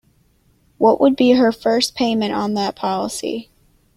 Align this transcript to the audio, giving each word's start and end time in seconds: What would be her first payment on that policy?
What 0.79 0.99
would 0.99 1.15
be 1.15 1.33
her 1.33 1.51
first 1.51 1.93
payment 1.93 2.33
on 2.33 2.55
that 2.55 2.75
policy? 2.75 3.51